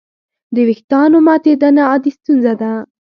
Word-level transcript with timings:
د 0.53 0.55
وېښتیانو 0.67 1.17
ماتېدنه 1.27 1.81
عادي 1.89 2.11
ستونزه 2.17 2.53
ده. 2.61 2.71